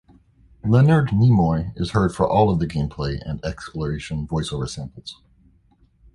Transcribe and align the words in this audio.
Leonard 0.67 1.09
Nimoy 1.09 1.73
is 1.79 1.91
heard 1.91 2.11
for 2.11 2.27
all 2.27 2.49
of 2.49 2.57
the 2.57 2.65
gameplay 2.65 3.19
and 3.23 3.39
exploration 3.45 4.25
voice-over 4.25 4.65
samples. 4.65 5.21